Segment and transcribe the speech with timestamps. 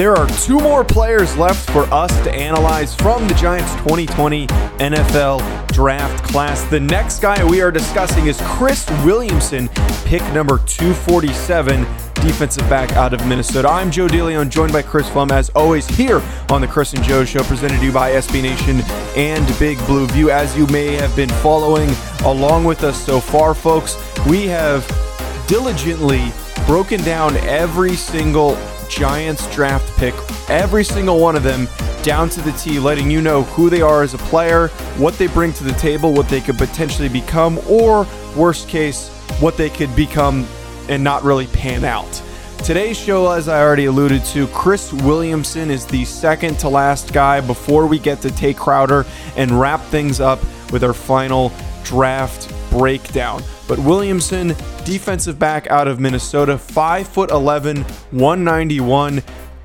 [0.00, 5.74] There are two more players left for us to analyze from the Giants 2020 NFL
[5.74, 6.64] draft class.
[6.70, 9.68] The next guy we are discussing is Chris Williamson,
[10.06, 11.82] pick number 247
[12.14, 13.68] defensive back out of Minnesota.
[13.68, 17.26] I'm Joe DeLeone, joined by Chris Pflum, as always, here on the Chris and Joe
[17.26, 18.80] Show, presented to you by SB Nation
[19.18, 20.30] and Big Blue View.
[20.30, 21.90] As you may have been following
[22.24, 24.82] along with us so far, folks, we have
[25.46, 26.32] diligently
[26.64, 28.56] broken down every single
[28.90, 30.14] Giants draft pick,
[30.50, 31.68] every single one of them
[32.02, 35.28] down to the T, letting you know who they are as a player, what they
[35.28, 39.94] bring to the table, what they could potentially become, or worst case, what they could
[39.94, 40.46] become
[40.88, 42.22] and not really pan out.
[42.64, 47.40] Today's show, as I already alluded to, Chris Williamson is the second to last guy
[47.40, 51.52] before we get to Tae Crowder and wrap things up with our final
[51.84, 53.42] draft breakdown.
[53.68, 54.48] But Williamson,
[54.84, 59.22] defensive back out of Minnesota, 5 foot 11, 191.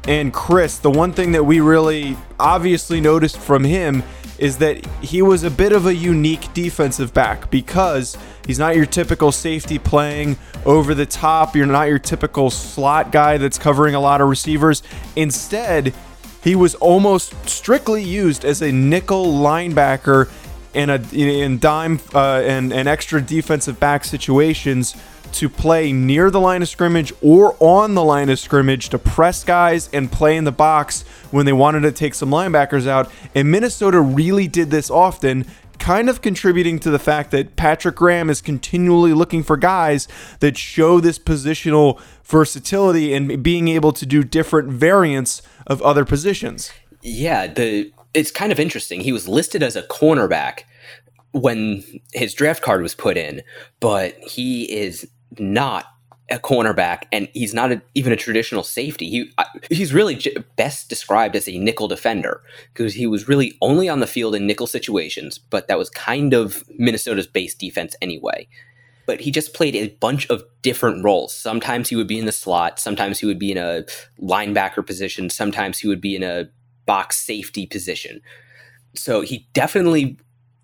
[0.08, 4.04] And Chris, the one thing that we really obviously noticed from him
[4.38, 8.86] is that he was a bit of a unique defensive back because he's not your
[8.86, 11.56] typical safety playing over the top.
[11.56, 14.84] You're not your typical slot guy that's covering a lot of receivers.
[15.16, 15.94] Instead,
[16.44, 20.30] he was almost strictly used as a nickel linebacker
[20.76, 24.96] in a in dime uh, and, and extra defensive back situations
[25.32, 29.44] to play near the line of scrimmage or on the line of scrimmage to press
[29.44, 33.12] guys and play in the box when they wanted to take some linebackers out.
[33.34, 35.46] And Minnesota really did this often,
[35.78, 40.08] kind of contributing to the fact that Patrick Graham is continually looking for guys
[40.40, 46.72] that show this positional versatility and being able to do different variants of other positions.
[47.02, 49.02] Yeah, the it's kind of interesting.
[49.02, 50.64] He was listed as a cornerback
[51.32, 51.84] when
[52.14, 53.44] his draft card was put in,
[53.80, 55.86] but he is not
[56.32, 59.10] a cornerback and he's not a, even a traditional safety.
[59.10, 59.32] He
[59.70, 62.42] he's really j- best described as a nickel defender
[62.74, 66.34] because he was really only on the field in nickel situations, but that was kind
[66.34, 68.48] of Minnesota's base defense anyway.
[69.06, 71.32] But he just played a bunch of different roles.
[71.32, 73.86] Sometimes he would be in the slot, sometimes he would be in a
[74.20, 76.50] linebacker position, sometimes he would be in a
[76.86, 78.22] box safety position.
[78.94, 80.18] So he definitely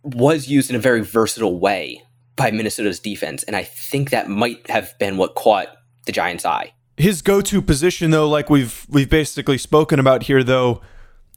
[0.03, 2.01] was used in a very versatile way
[2.35, 3.43] by Minnesota's defense.
[3.43, 5.67] And I think that might have been what caught
[6.05, 6.73] the Giants' eye.
[6.97, 10.81] His go-to position, though, like we've we've basically spoken about here, though,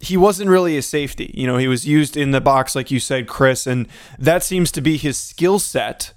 [0.00, 1.33] he wasn't really a safety.
[1.34, 3.87] You know, he was used in the box, like you said, Chris, and
[4.19, 6.12] that seems to be his skill set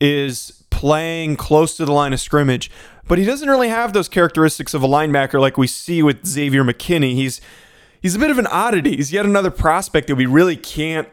[0.00, 2.70] is playing close to the line of scrimmage.
[3.08, 6.64] But he doesn't really have those characteristics of a linebacker like we see with Xavier
[6.64, 7.14] McKinney.
[7.14, 7.40] He's
[8.06, 8.94] he's a bit of an oddity.
[8.94, 11.08] He's yet another prospect that we really can't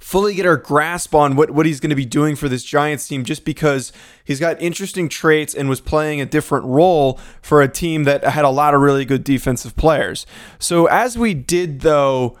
[0.00, 3.06] fully get our grasp on what, what he's going to be doing for this Giants
[3.06, 3.92] team just because
[4.24, 8.46] he's got interesting traits and was playing a different role for a team that had
[8.46, 10.24] a lot of really good defensive players.
[10.58, 12.38] So, as we did though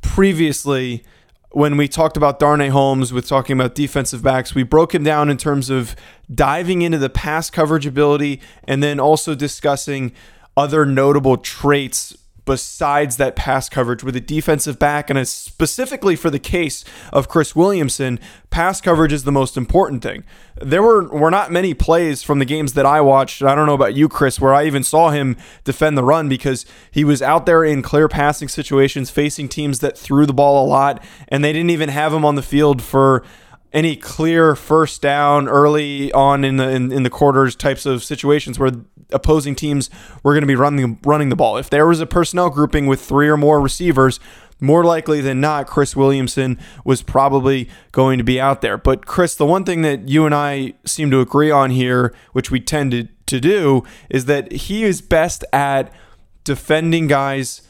[0.00, 1.04] previously,
[1.52, 5.30] when we talked about Darnay Holmes with talking about defensive backs, we broke him down
[5.30, 5.94] in terms of
[6.34, 10.10] diving into the pass coverage ability and then also discussing
[10.56, 16.38] other notable traits besides that pass coverage with a defensive back and specifically for the
[16.38, 18.18] case of Chris Williamson,
[18.50, 20.24] pass coverage is the most important thing.
[20.60, 23.42] There were were not many plays from the games that I watched.
[23.42, 26.66] I don't know about you, Chris, where I even saw him defend the run because
[26.90, 30.68] he was out there in clear passing situations facing teams that threw the ball a
[30.68, 33.24] lot and they didn't even have him on the field for
[33.74, 38.58] any clear first down early on in the in, in the quarters types of situations
[38.58, 38.70] where
[39.10, 39.90] opposing teams
[40.22, 41.58] were going to be running running the ball.
[41.58, 44.20] If there was a personnel grouping with three or more receivers,
[44.60, 48.78] more likely than not, Chris Williamson was probably going to be out there.
[48.78, 52.50] But Chris, the one thing that you and I seem to agree on here, which
[52.50, 55.92] we tend to, to do, is that he is best at
[56.44, 57.62] defending guys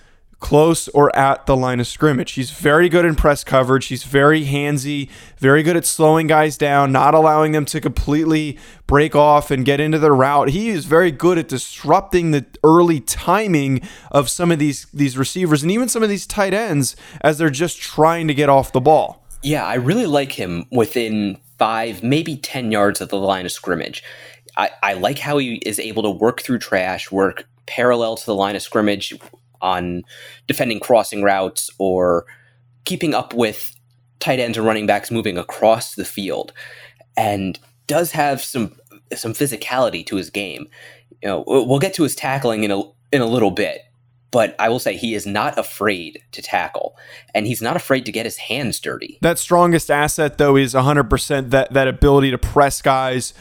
[0.45, 2.33] close or at the line of scrimmage.
[2.33, 3.87] He's very good in press coverage.
[3.87, 5.09] He's very handsy,
[5.39, 9.81] very good at slowing guys down, not allowing them to completely break off and get
[9.81, 10.51] into their route.
[10.51, 13.81] He is very good at disrupting the early timing
[14.11, 17.49] of some of these these receivers and even some of these tight ends as they're
[17.49, 19.27] just trying to get off the ball.
[19.43, 24.05] Yeah, I really like him within 5, maybe 10 yards of the line of scrimmage.
[24.59, 28.35] I, I like how he is able to work through trash, work parallel to the
[28.35, 29.15] line of scrimmage
[29.61, 30.03] on
[30.47, 32.27] defending crossing routes or
[32.85, 33.75] keeping up with
[34.21, 36.53] tight ends and running backs moving across the field,
[37.17, 38.77] and does have some
[39.15, 40.67] some physicality to his game.
[41.23, 43.83] You know, we'll get to his tackling in a in a little bit,
[44.31, 46.97] but I will say he is not afraid to tackle,
[47.35, 49.19] and he's not afraid to get his hands dirty.
[49.21, 53.33] That strongest asset, though, is 100% that that ability to press guys,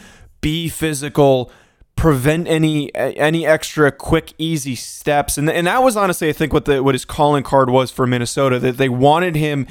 [0.42, 1.52] be physical,
[1.96, 6.66] prevent any any extra quick easy steps and and that was honestly I think what
[6.66, 9.68] the what his calling card was for Minnesota that they wanted him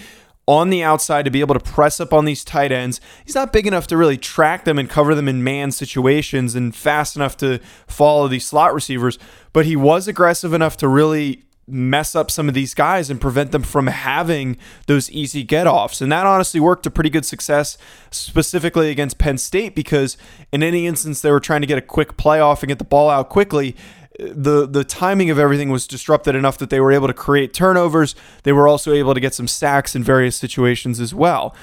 [0.46, 3.00] on the outside to be able to press up on these tight ends.
[3.24, 6.74] He's not big enough to really track them and cover them in man situations and
[6.74, 9.18] fast enough to follow these slot receivers,
[9.52, 13.52] but he was aggressive enough to really mess up some of these guys and prevent
[13.52, 14.56] them from having
[14.86, 16.00] those easy get offs.
[16.00, 17.78] And that honestly worked to pretty good success,
[18.10, 20.16] specifically against Penn State, because
[20.50, 23.08] in any instance they were trying to get a quick playoff and get the ball
[23.08, 23.76] out quickly.
[24.18, 28.14] The the timing of everything was disrupted enough that they were able to create turnovers.
[28.42, 31.56] They were also able to get some sacks in various situations as well.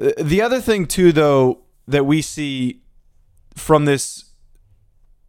[0.00, 2.80] Uh, the other thing too, though, that we see
[3.54, 4.29] from this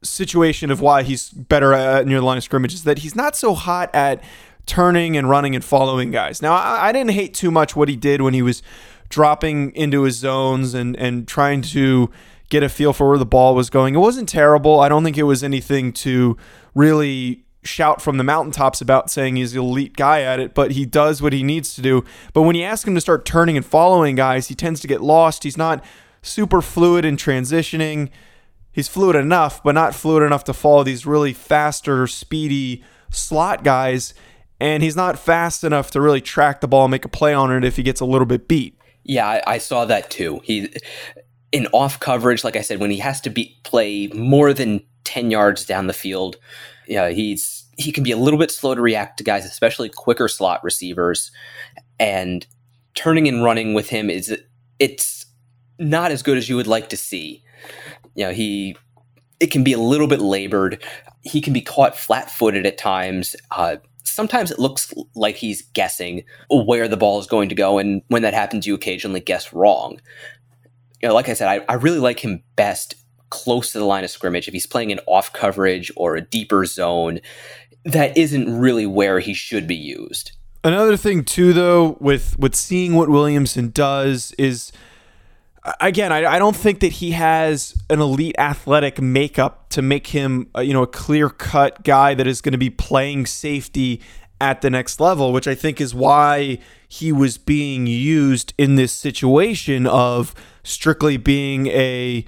[0.03, 3.36] situation of why he's better at near the line of scrimmage is that he's not
[3.36, 4.24] so hot at
[4.65, 6.42] turning and running and following guys.
[6.42, 8.62] Now, I, I didn't hate too much what he did when he was
[9.09, 12.09] dropping into his zones and and trying to
[12.50, 13.95] get a feel for where the ball was going.
[13.95, 14.80] It wasn't terrible.
[14.80, 16.38] I don't think it was anything to
[16.75, 20.86] really shout from the mountaintops about saying he's an elite guy at it, but he
[20.86, 22.03] does what he needs to do.
[22.33, 25.01] But when you ask him to start turning and following guys, he tends to get
[25.01, 25.44] lost.
[25.44, 25.83] He's not
[26.21, 28.09] super fluid in transitioning
[28.71, 34.13] he's fluid enough, but not fluid enough to follow these really faster, speedy slot guys.
[34.59, 37.51] And he's not fast enough to really track the ball and make a play on
[37.51, 38.77] it if he gets a little bit beat.
[39.03, 40.41] Yeah, I, I saw that too.
[40.44, 40.71] He
[41.51, 45.31] in off coverage, like I said, when he has to be play more than ten
[45.31, 46.38] yards down the field,
[46.88, 50.27] yeah, he's he can be a little bit slow to react to guys, especially quicker
[50.27, 51.31] slot receivers.
[52.00, 52.45] And
[52.94, 54.38] turning and running with him is
[54.77, 55.25] it's
[55.79, 57.44] not as good as you would like to see
[58.15, 58.75] you know, he
[59.39, 60.83] it can be a little bit labored.
[61.23, 63.35] He can be caught flat-footed at times.
[63.51, 68.01] Uh, sometimes it looks like he's guessing where the ball is going to go, and
[68.07, 69.99] when that happens, you occasionally guess wrong.
[71.01, 72.95] You know, like I said, I, I really like him best
[73.29, 74.47] close to the line of scrimmage.
[74.47, 77.19] If he's playing an off coverage or a deeper zone,
[77.83, 80.33] that isn't really where he should be used.
[80.63, 84.71] Another thing too, though, with with seeing what Williamson does is
[85.79, 90.49] again, I, I don't think that he has an elite athletic makeup to make him,
[90.55, 94.01] uh, you know, a clear cut guy that is going to be playing safety
[94.39, 96.57] at the next level, which I think is why
[96.88, 100.33] he was being used in this situation of
[100.63, 102.25] strictly being a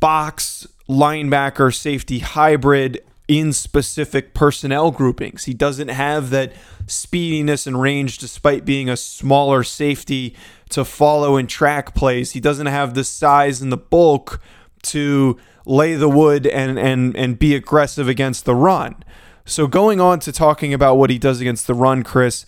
[0.00, 5.44] box linebacker safety hybrid in specific personnel groupings.
[5.44, 6.52] He doesn't have that
[6.86, 10.34] speediness and range despite being a smaller safety
[10.70, 12.32] to follow and track plays.
[12.32, 14.40] He doesn't have the size and the bulk
[14.82, 19.04] to lay the wood and and and be aggressive against the run.
[19.44, 22.44] So going on to talking about what he does against the run, Chris,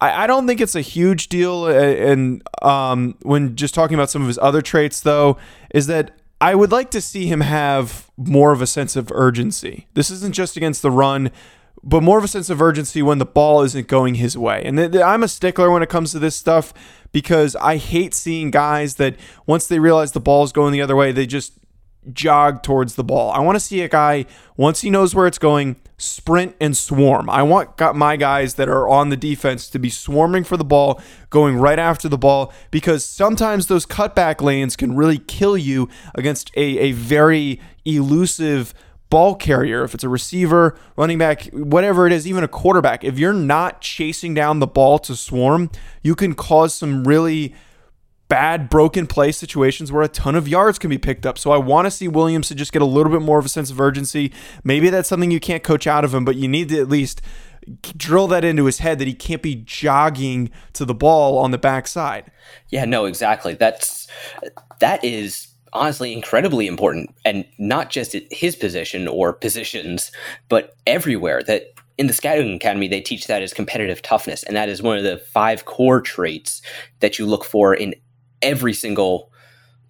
[0.00, 1.66] I, I don't think it's a huge deal.
[1.66, 5.36] And um, when just talking about some of his other traits, though,
[5.72, 9.86] is that I would like to see him have more of a sense of urgency.
[9.94, 11.30] This isn't just against the run
[11.84, 14.62] but more of a sense of urgency when the ball isn't going his way.
[14.64, 16.72] And th- th- I'm a stickler when it comes to this stuff
[17.12, 20.96] because I hate seeing guys that once they realize the ball is going the other
[20.96, 21.52] way, they just
[22.12, 23.30] jog towards the ball.
[23.32, 27.30] I want to see a guy once he knows where it's going, sprint and swarm.
[27.30, 30.64] I want got my guys that are on the defense to be swarming for the
[30.64, 35.88] ball, going right after the ball because sometimes those cutback lanes can really kill you
[36.14, 38.74] against a, a very elusive
[39.10, 43.16] ball carrier, if it's a receiver, running back, whatever it is, even a quarterback, if
[43.18, 45.70] you're not chasing down the ball to swarm,
[46.02, 47.54] you can cause some really
[48.28, 51.38] bad broken play situations where a ton of yards can be picked up.
[51.38, 53.70] So I want to see Williamson just get a little bit more of a sense
[53.70, 54.32] of urgency.
[54.62, 57.20] Maybe that's something you can't coach out of him, but you need to at least
[57.96, 61.58] drill that into his head that he can't be jogging to the ball on the
[61.58, 62.30] backside.
[62.68, 63.54] Yeah, no, exactly.
[63.54, 64.06] That's
[64.80, 70.12] that is honestly incredibly important and not just at his position or positions,
[70.48, 74.68] but everywhere that in the scouting academy they teach that as competitive toughness and that
[74.68, 76.60] is one of the five core traits
[77.00, 77.94] that you look for in
[78.42, 79.30] every single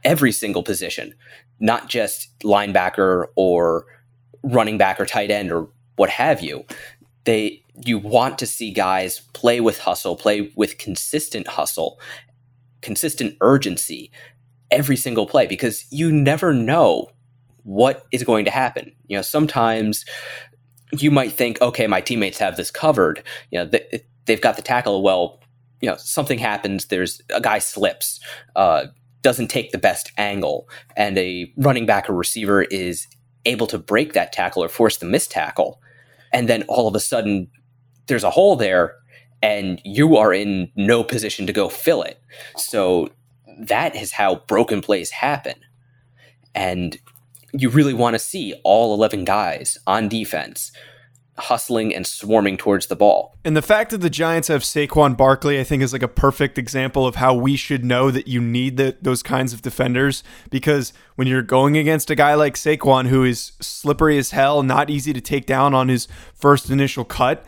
[0.04, 1.14] every single position,
[1.60, 3.86] not just linebacker or
[4.42, 6.64] running back or tight end or what have you.
[7.24, 11.98] They you want to see guys play with hustle, play with consistent hustle,
[12.82, 14.10] consistent urgency
[14.70, 17.10] every single play because you never know
[17.62, 18.92] what is going to happen.
[19.08, 20.04] You know, sometimes
[20.92, 23.22] you might think, okay, my teammates have this covered.
[23.50, 25.02] You know, they, they've got the tackle.
[25.02, 25.40] Well,
[25.84, 26.86] you know, something happens.
[26.86, 28.18] There's a guy slips,
[28.56, 28.86] uh,
[29.20, 33.06] doesn't take the best angle, and a running back or receiver is
[33.44, 35.82] able to break that tackle or force the missed tackle.
[36.32, 37.50] And then all of a sudden,
[38.06, 38.96] there's a hole there,
[39.42, 42.18] and you are in no position to go fill it.
[42.56, 43.10] So
[43.58, 45.56] that is how broken plays happen.
[46.54, 46.96] And
[47.52, 50.72] you really want to see all 11 guys on defense
[51.36, 53.36] hustling and swarming towards the ball.
[53.44, 56.58] And the fact that the Giants have Saquon Barkley, I think, is like a perfect
[56.58, 60.22] example of how we should know that you need the, those kinds of defenders.
[60.50, 64.90] Because when you're going against a guy like Saquon, who is slippery as hell, not
[64.90, 67.44] easy to take down on his first initial cut,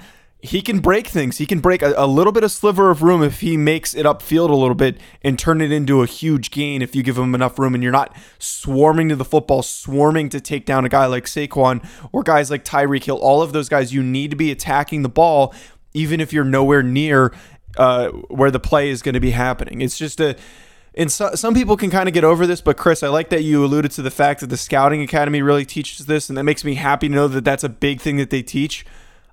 [0.47, 1.39] he can break things.
[1.39, 4.07] He can break a, a, little bit of sliver of room if he makes it
[4.07, 7.35] upfield a little bit and turn it into a huge gain if you give him
[7.35, 11.07] enough room and you're not swarming to the football, swarming to take down a guy
[11.07, 13.17] like Saquon or guys like Tyreek Hill.
[13.17, 15.55] All of those guys, you need to be attacking the ball,
[15.95, 17.35] even if you're nowhere near
[17.77, 19.81] uh, where the play is going to be happening.
[19.81, 20.37] It's just a
[20.99, 23.43] and so, some people can kind of get over this, but Chris, I like that
[23.43, 26.65] you alluded to the fact that the scouting academy really teaches this, and that makes
[26.65, 28.87] me happy to know that that's a big thing that they teach.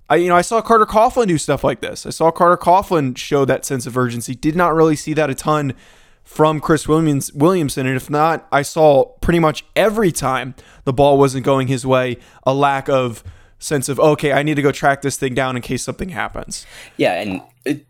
[0.09, 2.05] I, you know, I saw Carter Coughlin do stuff like this.
[2.05, 4.35] I saw Carter Coughlin show that sense of urgency.
[4.35, 5.73] Did not really see that a ton
[6.23, 7.85] from Chris Williams, Williamson.
[7.85, 10.55] And if not, I saw pretty much every time
[10.85, 13.23] the ball wasn't going his way, a lack of
[13.59, 16.65] sense of, okay, I need to go track this thing down in case something happens.
[16.97, 17.13] Yeah.
[17.13, 17.41] And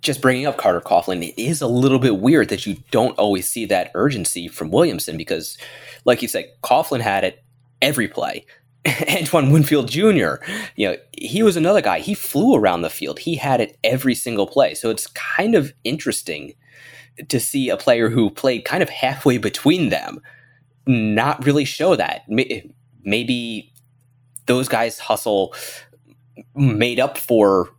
[0.02, 3.50] just bringing up Carter Coughlin, it is a little bit weird that you don't always
[3.50, 5.58] see that urgency from Williamson because,
[6.06, 7.44] like you said, Coughlin had it
[7.82, 8.46] every play.
[9.10, 10.36] Antoine Winfield Jr.,
[10.76, 12.00] you know, he was another guy.
[12.00, 13.20] He flew around the field.
[13.20, 14.74] He had it every single play.
[14.74, 16.54] So it's kind of interesting
[17.30, 20.20] to see a player who played kind of halfway between them
[20.86, 22.24] not really show that.
[23.04, 23.72] Maybe
[24.48, 25.54] those guys hustle
[26.56, 27.70] made up for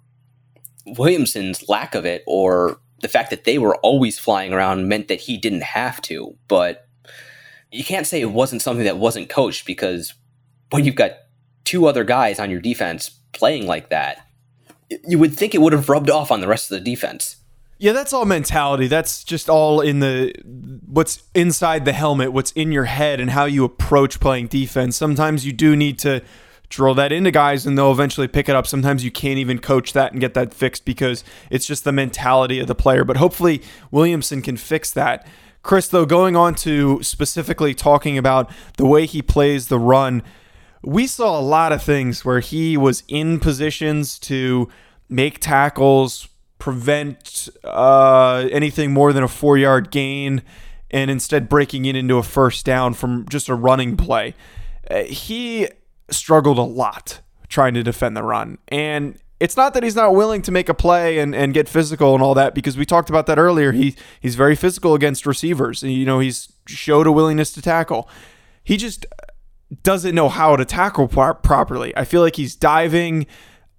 [0.87, 5.21] Williamson's lack of it, or the fact that they were always flying around meant that
[5.21, 6.37] he didn't have to.
[6.49, 6.89] But
[7.71, 10.15] you can't say it wasn't something that wasn't coached because
[10.75, 11.13] when you've got
[11.63, 14.27] two other guys on your defense playing like that,
[15.07, 17.37] you would think it would have rubbed off on the rest of the defense.
[17.79, 18.89] Yeah, that's all mentality.
[18.89, 20.33] That's just all in the
[20.85, 24.97] what's inside the helmet, what's in your head, and how you approach playing defense.
[24.97, 26.23] Sometimes you do need to
[26.71, 28.67] drill that into guys and they'll eventually pick it up.
[28.67, 32.59] Sometimes you can't even coach that and get that fixed because it's just the mentality
[32.59, 33.05] of the player.
[33.05, 33.63] But hopefully,
[33.93, 35.25] Williamson can fix that.
[35.63, 40.23] Chris, though, going on to specifically talking about the way he plays the run,
[40.87, 44.69] we saw a lot of things where he was in positions to
[45.09, 50.43] make tackles, prevent uh, anything more than a four yard gain,
[50.91, 54.35] and instead breaking it into a first down from just a running play.
[54.91, 55.69] Uh, he
[56.11, 58.59] struggled a lot trying to defend the run.
[58.69, 62.15] And it's not that he's not willing to make a play and, and get physical
[62.15, 63.73] and all that because we talked about that earlier.
[63.73, 65.83] He he's very physical against receivers.
[65.83, 68.09] You know, he's showed a willingness to tackle.
[68.63, 69.07] He just
[69.83, 71.97] doesn't know how to tackle pro- properly.
[71.97, 73.27] I feel like he's diving.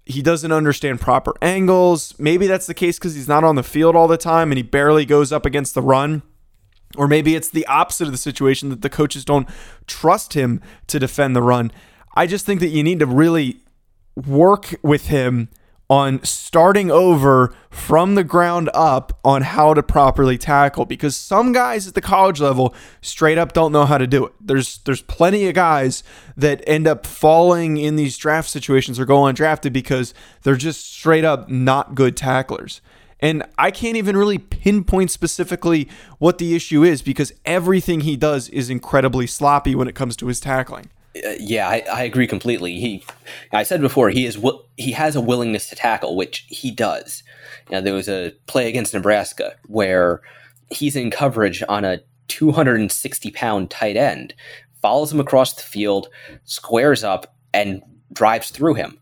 [0.04, 2.14] He doesn't understand proper angles.
[2.18, 4.62] Maybe that's the case because he's not on the field all the time and he
[4.62, 6.22] barely goes up against the run.
[6.96, 9.48] Or maybe it's the opposite of the situation that the coaches don't
[9.86, 11.72] trust him to defend the run.
[12.14, 13.60] I just think that you need to really
[14.14, 15.48] work with him
[15.88, 21.86] on starting over from the ground up on how to properly tackle because some guys
[21.86, 24.32] at the college level straight up don't know how to do it.
[24.40, 26.02] There's there's plenty of guys
[26.36, 30.12] that end up falling in these draft situations or go undrafted because
[30.42, 32.80] they're just straight up not good tacklers.
[33.20, 35.88] And I can't even really pinpoint specifically
[36.18, 40.26] what the issue is because everything he does is incredibly sloppy when it comes to
[40.26, 40.90] his tackling.
[41.24, 42.78] Uh, yeah, I, I, agree completely.
[42.80, 43.04] He,
[43.52, 44.38] I said before, he is
[44.76, 47.22] he has a willingness to tackle, which he does.
[47.68, 50.20] There was a play against Nebraska where
[50.70, 54.34] he's in coverage on a 260 pound tight end,
[54.82, 56.08] follows him across the field,
[56.44, 57.82] squares up, and
[58.12, 58.98] drives through him.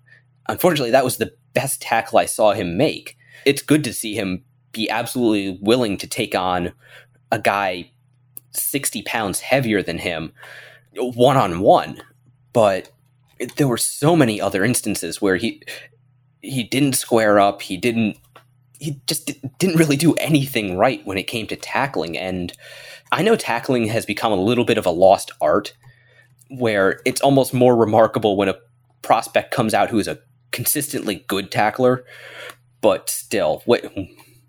[0.49, 3.17] Unfortunately, that was the best tackle I saw him make.
[3.45, 6.73] It's good to see him be absolutely willing to take on
[7.31, 7.91] a guy
[8.53, 10.33] 60 pounds heavier than him
[10.97, 12.03] one on one.
[12.53, 12.91] But
[13.57, 15.63] there were so many other instances where he
[16.41, 18.19] he didn't square up, he didn't
[18.79, 22.53] he just didn't really do anything right when it came to tackling and
[23.13, 25.75] I know tackling has become a little bit of a lost art
[26.49, 28.57] where it's almost more remarkable when a
[29.03, 30.19] prospect comes out who is a
[30.51, 32.05] consistently good tackler
[32.81, 33.63] but still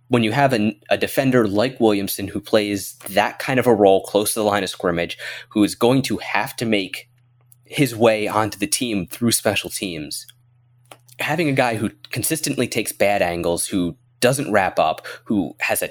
[0.07, 4.03] when you have a, a, defender like Williamson who plays that kind of a role
[4.03, 5.17] close to the line of scrimmage,
[5.49, 7.09] who is going to have to make
[7.65, 10.27] his way onto the team through special teams,
[11.19, 15.89] having a guy who consistently takes bad angles, who doesn't wrap up, who has a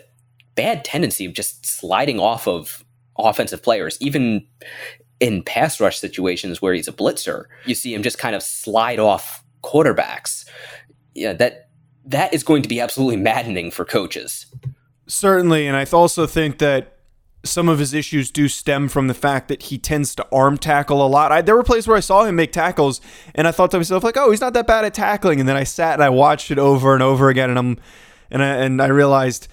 [0.54, 2.84] bad tendency of just sliding off of
[3.18, 4.46] offensive players, even
[5.20, 8.98] in pass rush situations where he's a blitzer, you see him just kind of slide
[8.98, 10.46] off quarterbacks.
[11.14, 11.70] Yeah, that
[12.06, 14.46] that is going to be absolutely maddening for coaches.
[15.06, 16.94] Certainly, and I also think that
[17.44, 21.04] some of his issues do stem from the fact that he tends to arm tackle
[21.04, 21.30] a lot.
[21.30, 23.00] I, there were places where I saw him make tackles,
[23.34, 25.56] and I thought to myself, like, "Oh, he's not that bad at tackling." And then
[25.56, 27.78] I sat and I watched it over and over again, and I'm,
[28.30, 29.48] and I, and I realized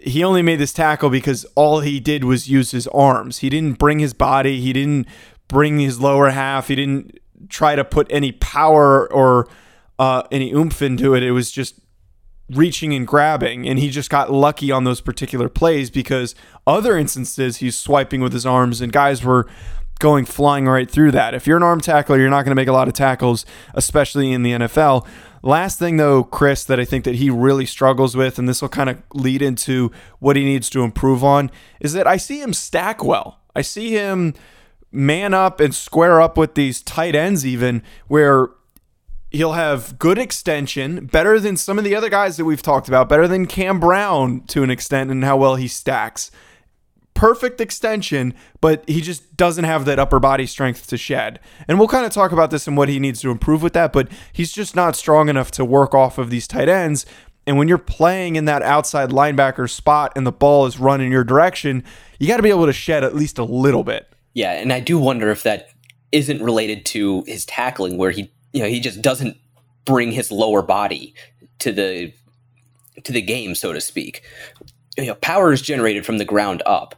[0.00, 3.38] he only made this tackle because all he did was use his arms.
[3.38, 4.60] He didn't bring his body.
[4.60, 5.06] He didn't
[5.48, 6.68] bring his lower half.
[6.68, 9.48] He didn't try to put any power or
[9.98, 11.22] uh, any oomph into it.
[11.22, 11.80] It was just
[12.50, 16.34] reaching and grabbing and he just got lucky on those particular plays because
[16.66, 19.46] other instances he's swiping with his arms and guys were
[19.98, 21.34] going flying right through that.
[21.34, 24.32] If you're an arm tackler, you're not going to make a lot of tackles, especially
[24.32, 25.06] in the NFL.
[25.42, 28.68] Last thing though, Chris, that I think that he really struggles with and this will
[28.68, 32.52] kind of lead into what he needs to improve on is that I see him
[32.52, 33.40] stack well.
[33.56, 34.34] I see him
[34.90, 38.48] man up and square up with these tight ends even where
[39.34, 43.08] He'll have good extension, better than some of the other guys that we've talked about,
[43.08, 46.30] better than Cam Brown to an extent and how well he stacks.
[47.14, 51.40] Perfect extension, but he just doesn't have that upper body strength to shed.
[51.66, 53.92] And we'll kind of talk about this and what he needs to improve with that,
[53.92, 57.04] but he's just not strong enough to work off of these tight ends.
[57.44, 61.10] And when you're playing in that outside linebacker spot and the ball is run in
[61.10, 61.82] your direction,
[62.20, 64.08] you got to be able to shed at least a little bit.
[64.32, 65.70] Yeah, and I do wonder if that
[66.12, 69.36] isn't related to his tackling, where he you know he just doesn't
[69.84, 71.14] bring his lower body
[71.58, 72.14] to the
[73.02, 74.22] to the game, so to speak.
[74.96, 76.94] You know, power is generated from the ground up,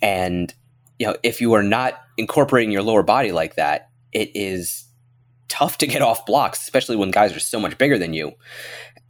[0.00, 0.54] and
[0.98, 4.86] you know if you are not incorporating your lower body like that, it is
[5.48, 8.32] tough to get off blocks, especially when guys are so much bigger than you,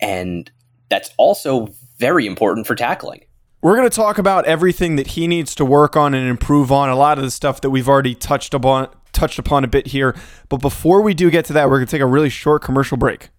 [0.00, 0.50] and
[0.88, 3.24] that's also very important for tackling.
[3.61, 6.88] We're going to talk about everything that he needs to work on and improve on.
[6.88, 8.88] A lot of the stuff that we've already touched upon
[9.23, 10.17] touched upon a bit here.
[10.49, 12.97] But before we do get to that, we're going to take a really short commercial
[12.97, 13.31] break.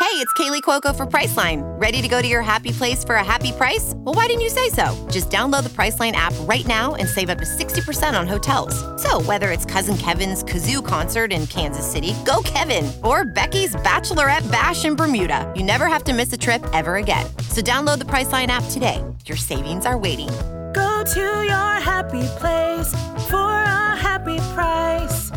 [0.00, 1.62] Hey, it's Kaley Cuoco for Priceline.
[1.80, 3.94] Ready to go to your happy place for a happy price?
[3.96, 4.84] Well, why didn't you say so?
[5.10, 8.74] Just download the Priceline app right now and save up to 60% on hotels.
[9.00, 14.50] So, whether it's Cousin Kevin's Kazoo concert in Kansas City, go Kevin, or Becky's Bachelorette
[14.50, 17.24] Bash in Bermuda, you never have to miss a trip ever again.
[17.48, 19.02] So, download the Priceline app today.
[19.24, 20.28] Your savings are waiting
[20.72, 22.92] Go to your happy place
[23.28, 25.30] for a happy price.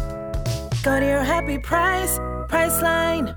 [0.83, 2.17] Go to your happy price,
[2.47, 3.35] Priceline.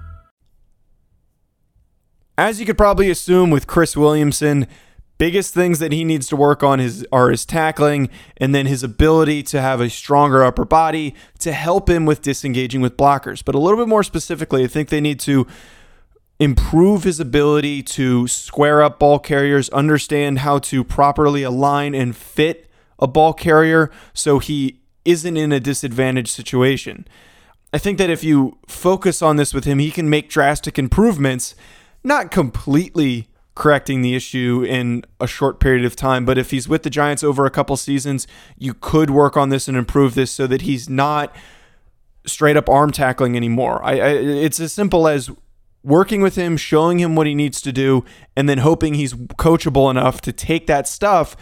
[2.37, 4.69] As you could probably assume with Chris Williamson,
[5.19, 8.85] biggest things that he needs to work on is are his tackling and then his
[8.85, 13.45] ability to have a stronger upper body to help him with disengaging with blockers.
[13.45, 15.49] But a little bit more specifically, I think they need to
[16.41, 22.71] improve his ability to square up ball carriers, understand how to properly align and fit
[22.99, 27.07] a ball carrier so he isn't in a disadvantaged situation.
[27.73, 31.55] I think that if you focus on this with him, he can make drastic improvements,
[32.03, 36.85] not completely correcting the issue in a short period of time, but if he's with
[36.85, 40.47] the Giants over a couple seasons, you could work on this and improve this so
[40.47, 41.35] that he's not
[42.25, 43.83] straight up arm tackling anymore.
[43.83, 45.31] I, I it's as simple as
[45.83, 48.05] working with him, showing him what he needs to do,
[48.37, 51.37] and then hoping he's coachable enough to take that stuff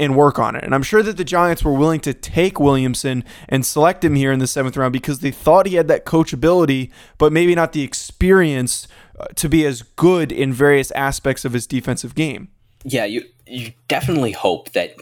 [0.00, 0.64] and work on it.
[0.64, 4.32] And I'm sure that the Giants were willing to take Williamson and select him here
[4.32, 7.82] in the seventh round because they thought he had that coachability, but maybe not the
[7.82, 12.48] experience uh, to be as good in various aspects of his defensive game.
[12.84, 14.96] Yeah, you you definitely hope that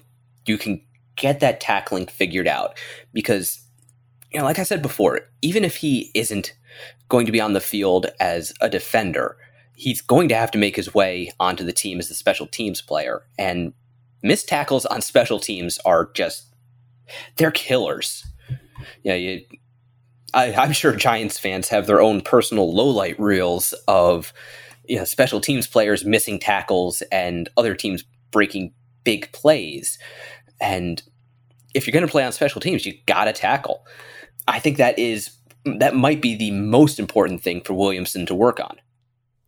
[0.47, 0.83] you can
[1.17, 2.79] get that tackling figured out
[3.13, 3.63] because
[4.33, 6.55] you know, like I said before, even if he isn't
[7.09, 9.37] going to be on the field as a defender,
[9.77, 12.81] he's going to have to make his way onto the team as the special teams
[12.81, 13.23] player.
[13.39, 13.73] And
[14.23, 16.55] missed tackles on special teams are just
[17.37, 18.27] they're killers.
[19.03, 19.45] Yeah, you,
[20.35, 24.33] I, I'm sure Giants fans have their own personal lowlight reels of
[24.87, 28.73] you know, special teams players missing tackles and other teams breaking
[29.05, 29.99] big plays.
[30.61, 31.03] And
[31.75, 33.85] if you're going to play on special teams, you got to tackle.
[34.53, 35.31] I think that is
[35.65, 38.77] that might be the most important thing for Williamson to work on.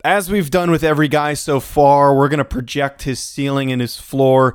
[0.03, 3.81] As we've done with every guy so far, we're going to project his ceiling and
[3.81, 4.55] his floor.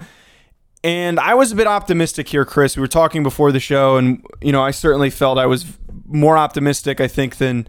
[0.84, 2.78] And I was a bit optimistic here, Chris.
[2.78, 5.66] We were talking before the show, and you know, I certainly felt I was
[6.06, 7.68] more optimistic, I think, than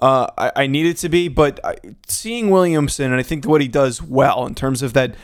[0.00, 1.28] uh, I, I, needed to be.
[1.28, 1.60] But
[2.06, 5.16] seeing Williamson, and I think what he does well in terms of that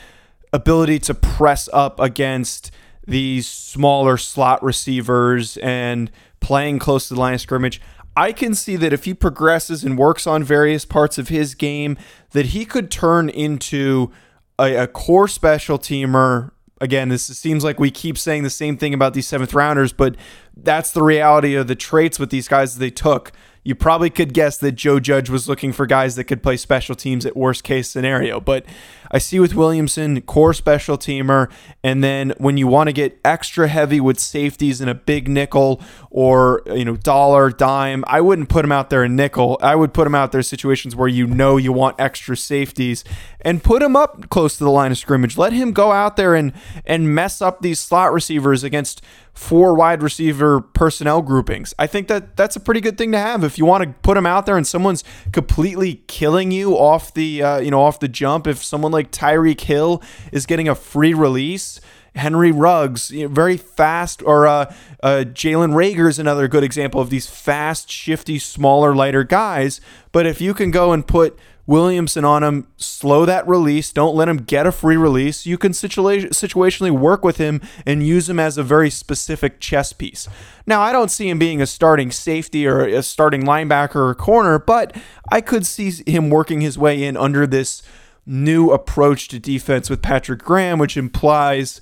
[0.51, 2.71] ability to press up against
[3.07, 7.81] these smaller slot receivers and playing close to the line of scrimmage.
[8.15, 11.97] I can see that if he progresses and works on various parts of his game,
[12.31, 14.11] that he could turn into
[14.57, 16.51] a, a core special teamer.
[16.81, 20.15] Again, this seems like we keep saying the same thing about these seventh rounders, but
[20.55, 23.31] that's the reality of the traits with these guys they took
[23.63, 26.95] you probably could guess that Joe Judge was looking for guys that could play special
[26.95, 28.39] teams at worst case scenario.
[28.39, 28.65] But
[29.11, 31.49] I see with Williamson, core special teamer,
[31.83, 35.81] and then when you want to get extra heavy with safeties in a big nickel
[36.11, 39.57] or you know dollar dime, I wouldn't put him out there in nickel.
[39.61, 43.03] I would put him out there situations where you know you want extra safeties
[43.41, 45.37] and put him up close to the line of scrimmage.
[45.37, 46.53] Let him go out there and
[46.85, 49.01] and mess up these slot receivers against
[49.33, 51.73] four wide receiver personnel groupings.
[51.79, 54.15] I think that that's a pretty good thing to have if you want to put
[54.15, 58.09] them out there and someone's completely killing you off the uh, you know off the
[58.09, 58.47] jump.
[58.47, 61.79] If someone like Tyreek Hill is getting a free release.
[62.15, 66.99] Henry Ruggs, you know, very fast, or uh, uh, Jalen Reagor is another good example
[66.99, 69.79] of these fast, shifty, smaller, lighter guys.
[70.11, 71.37] But if you can go and put
[71.69, 73.93] Williamson on him, slow that release.
[73.93, 75.45] Don't let him get a free release.
[75.45, 79.93] You can situa- situationally work with him and use him as a very specific chess
[79.93, 80.27] piece.
[80.65, 84.57] Now, I don't see him being a starting safety or a starting linebacker or corner,
[84.57, 84.97] but
[85.31, 87.83] I could see him working his way in under this
[88.25, 91.81] new approach to defense with Patrick Graham, which implies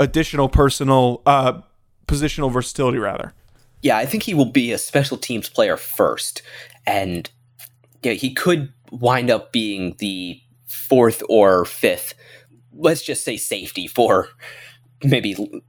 [0.00, 1.60] additional personal uh,
[2.08, 3.34] positional versatility, rather.
[3.82, 6.42] Yeah, I think he will be a special teams player first,
[6.84, 7.30] and
[8.02, 12.14] yeah, he could wind up being the fourth or fifth,
[12.72, 14.28] let's just say safety for
[15.02, 15.62] maybe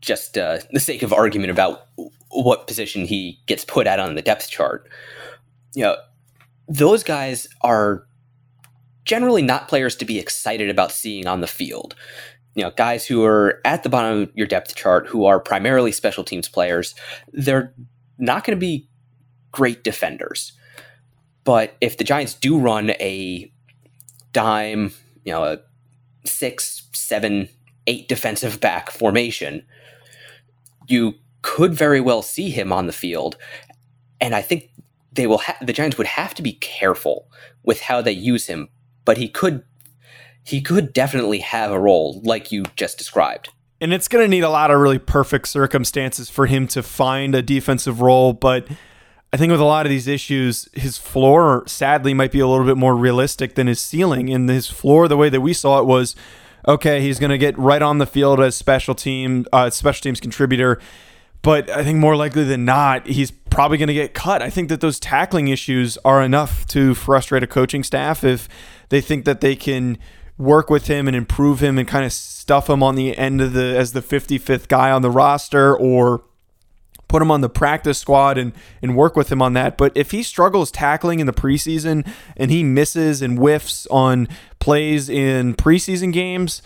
[0.00, 1.86] just uh, the sake of argument about
[2.30, 4.88] what position he gets put at on the depth chart.
[5.74, 5.96] You know,
[6.68, 8.06] those guys are
[9.04, 11.94] generally not players to be excited about seeing on the field.
[12.54, 15.92] You know, guys who are at the bottom of your depth chart who are primarily
[15.92, 16.94] special teams players,
[17.32, 17.74] they're
[18.18, 18.88] not going to be
[19.50, 20.52] great defenders.
[21.44, 23.52] But if the Giants do run a
[24.32, 24.92] dime,
[25.24, 25.58] you know, a
[26.26, 27.48] six, seven,
[27.86, 29.64] eight defensive back formation,
[30.88, 33.36] you could very well see him on the field.
[34.20, 34.70] And I think
[35.12, 37.28] they will ha- the Giants would have to be careful
[37.62, 38.68] with how they use him,
[39.04, 39.62] but he could
[40.44, 43.48] he could definitely have a role like you just described.
[43.80, 47.34] And it's going to need a lot of really perfect circumstances for him to find
[47.34, 48.66] a defensive role, but
[49.34, 52.64] I think with a lot of these issues, his floor sadly might be a little
[52.64, 54.30] bit more realistic than his ceiling.
[54.30, 56.14] And his floor, the way that we saw it, was
[56.68, 57.00] okay.
[57.00, 60.80] He's going to get right on the field as special team, uh, special teams contributor.
[61.42, 64.40] But I think more likely than not, he's probably going to get cut.
[64.40, 68.48] I think that those tackling issues are enough to frustrate a coaching staff if
[68.90, 69.98] they think that they can
[70.38, 73.52] work with him and improve him and kind of stuff him on the end of
[73.52, 76.22] the as the 55th guy on the roster or
[77.08, 79.76] put him on the practice squad and and work with him on that.
[79.76, 85.08] But if he struggles tackling in the preseason and he misses and whiffs on plays
[85.08, 86.62] in preseason games,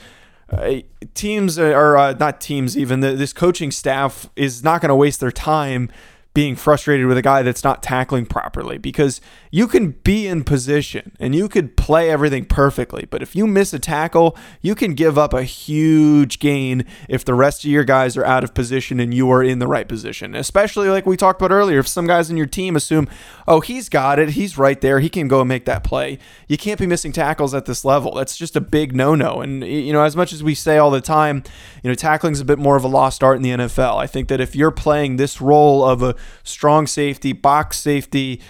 [0.50, 0.76] uh,
[1.14, 5.20] teams are uh, not teams even the, this coaching staff is not going to waste
[5.20, 5.90] their time
[6.38, 9.20] being frustrated with a guy that's not tackling properly because
[9.50, 13.04] you can be in position and you could play everything perfectly.
[13.10, 17.34] But if you miss a tackle, you can give up a huge gain if the
[17.34, 20.36] rest of your guys are out of position and you are in the right position.
[20.36, 23.08] Especially like we talked about earlier, if some guys in your team assume,
[23.48, 26.20] oh, he's got it, he's right there, he can go and make that play.
[26.46, 28.14] You can't be missing tackles at this level.
[28.14, 29.40] That's just a big no no.
[29.40, 31.42] And, you know, as much as we say all the time,
[31.82, 33.96] you know, tackling's a bit more of a lost art in the NFL.
[33.96, 38.40] I think that if you're playing this role of a strong safety, box safety,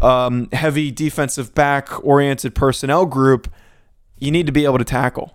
[0.00, 3.52] um, heavy defensive back oriented personnel group,
[4.18, 5.34] you need to be able to tackle.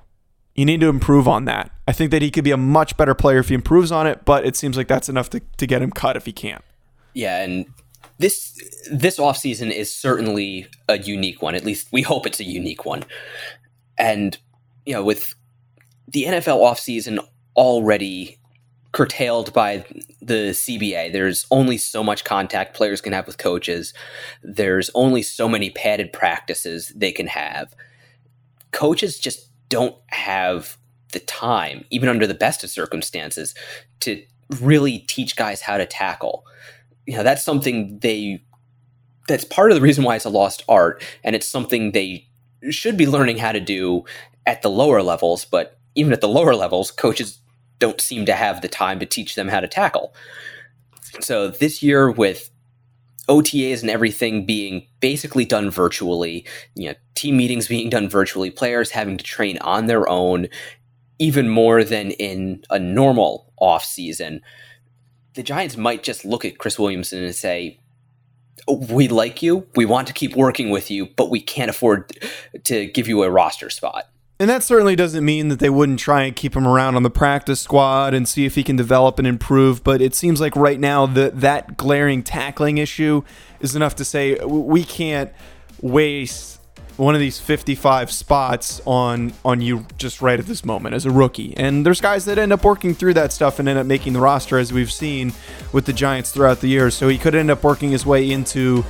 [0.56, 1.72] You need to improve on that.
[1.88, 4.26] I think that he could be a much better player if he improves on it,
[4.26, 6.64] but it seems like that's enough to, to get him cut if he can't.
[7.14, 7.66] Yeah, and
[8.20, 8.60] this
[8.92, 11.56] this offseason is certainly a unique one.
[11.56, 13.04] At least we hope it's a unique one.
[13.98, 14.38] And
[14.86, 15.36] you know, with
[16.08, 17.20] the NFL offseason
[17.56, 18.38] already
[18.92, 19.86] curtailed by
[20.22, 21.14] the CBA.
[21.14, 23.94] There's only so much contact players can have with coaches.
[24.44, 27.74] There's only so many padded practices they can have.
[28.72, 30.78] Coaches just don't have
[31.14, 33.56] the time, even under the best of circumstances,
[34.02, 34.24] to
[34.60, 36.46] really teach guys how to tackle.
[37.06, 38.44] You know, that's something they
[39.28, 42.28] that's part of the reason why it's a lost art and it's something they
[42.70, 44.04] should be learning how to do
[44.46, 47.40] at the lower levels, but even at the lower levels, coaches
[47.82, 50.14] don't seem to have the time to teach them how to tackle.
[51.20, 52.50] So this year with
[53.28, 58.92] OTAs and everything being basically done virtually, you know, team meetings being done virtually, players
[58.92, 60.48] having to train on their own
[61.20, 64.42] even more than in a normal off season.
[65.34, 67.80] The Giants might just look at Chris Williamson and say,
[68.68, 69.68] oh, "We like you.
[69.76, 72.12] We want to keep working with you, but we can't afford
[72.64, 74.06] to give you a roster spot."
[74.42, 77.12] And that certainly doesn't mean that they wouldn't try and keep him around on the
[77.12, 79.84] practice squad and see if he can develop and improve.
[79.84, 83.22] But it seems like right now that that glaring tackling issue
[83.60, 85.32] is enough to say we can't
[85.80, 86.60] waste
[86.98, 91.12] one of these 55 spots on on you just right at this moment as a
[91.12, 91.56] rookie.
[91.56, 94.22] And there's guys that end up working through that stuff and end up making the
[94.22, 95.34] roster as we've seen
[95.72, 96.96] with the Giants throughout the years.
[96.96, 98.84] So he could end up working his way into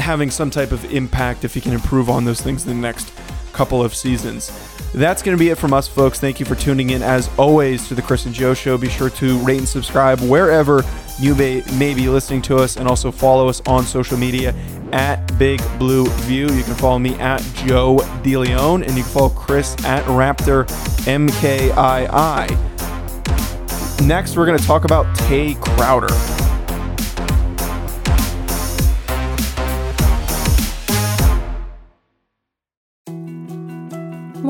[0.00, 3.12] having some type of impact if he can improve on those things in the next
[3.52, 4.50] couple of seasons.
[4.92, 6.18] That's going to be it from us, folks.
[6.18, 8.76] Thank you for tuning in, as always, to the Chris and Joe Show.
[8.76, 10.82] Be sure to rate and subscribe wherever
[11.20, 14.52] you may, may be listening to us, and also follow us on social media
[14.92, 16.48] at Big Blue View.
[16.48, 20.66] You can follow me at Joe DeLeone, and you can follow Chris at Raptor
[21.04, 22.48] MKII.
[24.06, 26.49] Next, we're going to talk about Tae Crowder.